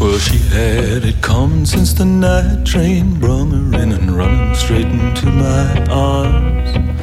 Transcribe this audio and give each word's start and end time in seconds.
Well, 0.00 0.18
she 0.18 0.38
had 0.38 1.04
it 1.04 1.20
coming 1.20 1.66
since 1.66 1.92
the 1.92 2.04
night 2.04 2.64
train 2.64 3.18
brung 3.18 3.50
her 3.50 3.82
in 3.82 3.92
and 3.92 4.10
running 4.10 4.54
straight 4.54 4.86
into 4.86 5.26
my 5.26 5.86
arms 5.90 6.97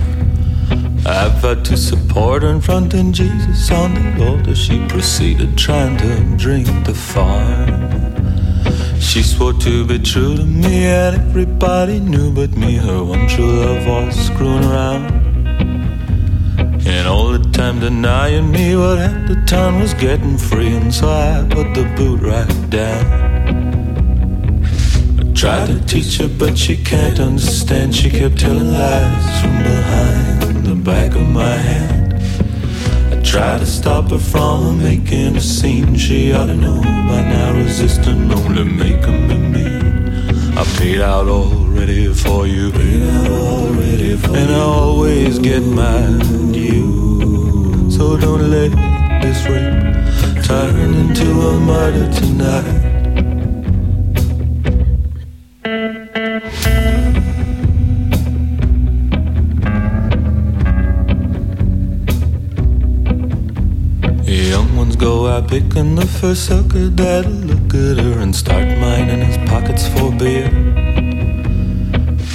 confronting 2.65 3.13
Jesus 3.13 3.71
on 3.71 3.93
the 3.93 4.25
altar, 4.25 4.55
she 4.55 4.83
proceeded 4.87 5.55
trying 5.55 5.95
to 5.97 6.35
drink 6.35 6.67
the 6.83 6.95
fire. 6.95 7.67
She 8.99 9.21
swore 9.21 9.53
to 9.53 9.85
be 9.85 9.99
true 9.99 10.35
to 10.35 10.43
me, 10.43 10.85
and 10.85 11.15
everybody 11.15 11.99
knew 11.99 12.33
but 12.33 12.57
me. 12.57 12.77
Her 12.77 13.03
one 13.03 13.27
true 13.27 13.45
love 13.45 13.85
was 13.85 14.15
screwing 14.15 14.63
around. 14.63 15.03
And 16.87 17.07
all 17.07 17.29
the 17.37 17.51
time 17.51 17.79
denying 17.79 18.49
me 18.49 18.75
what 18.75 18.97
half 18.97 19.27
the 19.27 19.35
town 19.45 19.79
was 19.79 19.93
getting 19.93 20.39
free, 20.39 20.75
and 20.75 20.91
so 20.91 21.07
I 21.07 21.45
put 21.47 21.75
the 21.75 21.85
boot 21.95 22.21
right 22.21 22.69
down. 22.71 23.05
I 25.19 25.33
tried 25.33 25.67
to 25.67 25.85
teach 25.85 26.17
her, 26.17 26.27
but 26.27 26.57
she 26.57 26.75
can't 26.77 27.19
understand. 27.19 27.93
She 27.93 28.09
kept 28.09 28.39
telling 28.39 28.71
lies 28.71 29.41
from 29.41 29.57
behind 29.61 30.24
of 31.15 31.27
my 31.29 31.55
hand. 31.55 32.13
I 33.13 33.21
try 33.21 33.57
to 33.57 33.65
stop 33.65 34.09
her 34.11 34.17
from 34.17 34.83
making 34.83 35.35
a 35.35 35.41
scene. 35.41 35.95
She 35.95 36.33
ought 36.33 36.47
to 36.47 36.55
know 36.55 36.81
by 36.81 37.21
now 37.21 37.53
resisting 37.53 38.31
only 38.31 38.63
making 38.63 39.27
me 39.27 39.37
mean. 39.37 40.57
I 40.57 40.63
paid 40.77 41.01
out 41.01 41.27
already 41.27 42.13
for 42.13 42.47
you, 42.47 42.71
paid 42.71 43.03
out 43.03 43.31
already 43.31 44.15
for 44.17 44.35
and 44.35 44.51
I 44.51 44.59
always 44.59 45.39
get 45.39 45.63
my 45.63 46.01
due. 46.51 47.89
So 47.89 48.17
don't 48.17 48.49
let 48.49 48.71
this 49.21 49.39
rape 49.45 50.43
turn 50.45 50.93
into 50.93 51.27
a 51.49 51.59
murder 51.59 52.11
tonight. 52.19 52.94
Picking 65.47 65.95
the 65.95 66.05
first 66.05 66.45
sucker 66.47 66.87
that'll 66.89 67.31
look 67.31 67.73
at 67.73 67.97
her 68.03 68.19
and 68.19 68.35
start 68.35 68.67
mining 68.79 69.21
his 69.21 69.37
pockets 69.49 69.87
for 69.89 70.11
beer. 70.11 70.49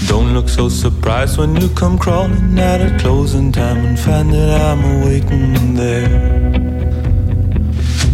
Don't 0.06 0.32
look 0.34 0.48
so 0.48 0.68
surprised 0.68 1.38
when 1.38 1.56
you 1.56 1.68
come 1.70 1.98
crawling 1.98 2.58
at 2.58 3.00
closing 3.00 3.52
time 3.52 3.78
and 3.84 3.98
find 3.98 4.32
that 4.32 4.60
I'm 4.60 4.82
waiting 5.04 5.74
there. 5.74 6.08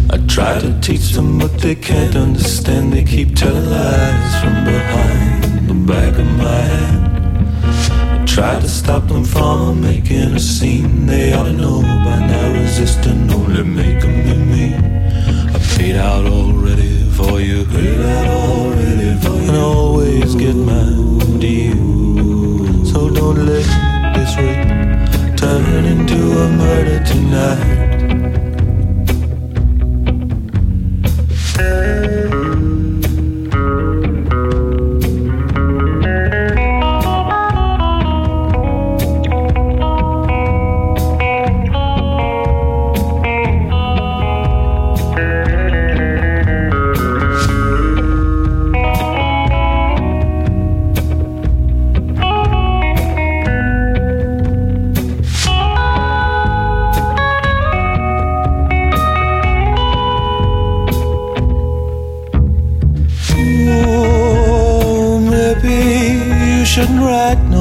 I 0.09 0.17
try 0.27 0.59
to 0.59 0.79
teach 0.81 1.11
them, 1.11 1.39
but 1.39 1.53
they 1.59 1.75
can't 1.75 2.15
understand. 2.15 2.93
They 2.93 3.03
keep 3.03 3.35
telling 3.35 3.69
lies 3.69 4.41
from 4.41 4.55
behind 4.65 5.69
the 5.69 5.73
back 5.73 6.13
of 6.17 6.29
my 6.37 6.61
hand. 6.73 7.01
I 8.21 8.25
try 8.25 8.59
to 8.59 8.69
stop 8.69 9.07
them 9.07 9.23
from 9.23 9.81
making 9.81 10.35
a 10.35 10.39
scene. 10.39 11.05
They 11.05 11.33
ought 11.33 11.45
to 11.45 11.53
know 11.53 11.81
by 11.81 12.19
now 12.31 12.53
resisting 12.53 13.31
only 13.31 13.63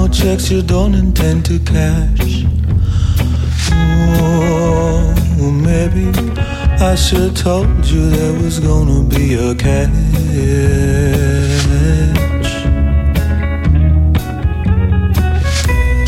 checks 0.09 0.51
you 0.51 0.61
don't 0.61 0.95
intend 0.95 1.45
to 1.45 1.59
cash. 1.61 2.45
Oh, 4.19 5.51
maybe 5.51 6.07
I 6.83 6.95
should 6.95 7.35
told 7.37 7.87
you 7.87 8.11
there 8.11 8.35
was 8.43 8.61
gonna 8.61 9.03
be 9.05 9.35
a 9.35 9.55
catch. 9.55 9.91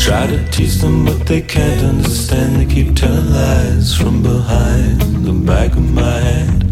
Try 0.03 0.27
to 0.27 0.47
teach 0.51 0.75
them, 0.75 1.05
but 1.05 1.25
they 1.25 1.41
can't 1.41 1.83
understand. 1.83 2.57
They 2.57 2.73
keep 2.73 2.95
telling 2.95 3.31
lies 3.31 3.95
from 3.95 4.21
behind 4.21 5.25
the 5.25 5.33
back 5.33 5.71
of 5.71 5.89
my 5.93 6.19
hand. 6.19 6.68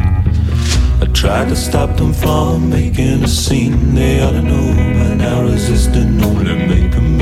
I 1.01 1.05
tried 1.13 1.49
to 1.49 1.55
stop 1.55 1.95
them 1.97 2.13
from 2.13 2.69
making 2.69 3.23
a 3.23 3.27
scene. 3.27 3.95
They 3.95 4.21
ought 4.21 4.31
to 4.31 4.41
know 4.41 4.73
by 4.97 5.15
now, 5.15 5.43
resisting 5.43 6.23
only 6.23 6.55
make 6.67 6.91
them 6.91 7.17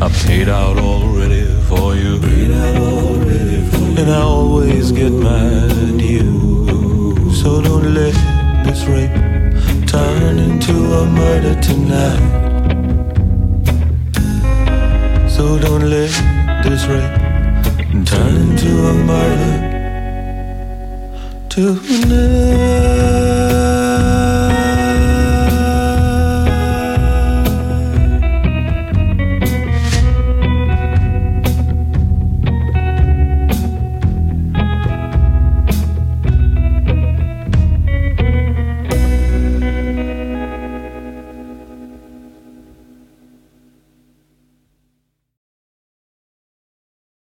I 0.00 0.08
paid 0.26 0.48
out 0.48 0.78
already 0.78 1.44
for 1.68 1.96
you. 1.96 2.20
Paid 2.20 2.52
out 2.52 2.76
already 2.76 3.60
for 3.68 3.78
you. 3.78 3.96
And 3.98 4.10
I 4.10 4.20
always 4.20 4.92
get 4.92 5.10
my 5.10 5.68
due. 5.98 7.32
So 7.34 7.60
don't 7.60 7.92
let 7.94 8.14
this 8.64 8.84
rape 8.84 9.10
turn 9.88 10.38
into 10.38 10.72
a 11.00 11.04
murder 11.04 11.60
tonight. 11.60 12.22
So 15.28 15.58
don't 15.58 15.90
let 15.90 16.12
this 16.62 16.84
rape 16.86 18.06
turn 18.06 18.36
into 18.36 18.70
a 18.86 18.94
murder 18.94 19.77
to 21.58 21.74
know 22.06 23.57